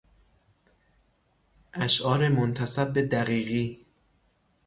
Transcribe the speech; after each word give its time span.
اشعار 1.73 2.27
منتسب 2.29 2.93
به 2.93 3.01
دقیقی 3.03 3.85